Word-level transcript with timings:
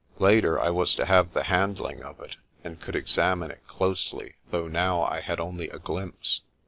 Later 0.17 0.59
I 0.59 0.71
was 0.71 0.95
to 0.95 1.05
have 1.05 1.31
the 1.33 1.43
handling 1.43 2.01
of 2.01 2.19
it 2.21 2.37
and 2.63 2.81
could 2.81 2.95
examine 2.95 3.51
it 3.51 3.67
closely, 3.67 4.33
though 4.49 4.67
now 4.67 5.03
I 5.03 5.19
had 5.19 5.39
only 5.39 5.69
a 5.69 5.77
glimpse. 5.77 6.41